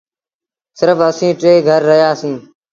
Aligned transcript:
سرڦ 0.77 0.99
اَسيٚݩ 1.09 1.37
ٽي 1.41 1.53
گھر 1.67 1.81
رهيآ 1.89 2.11
سيٚݩ۔ 2.21 2.41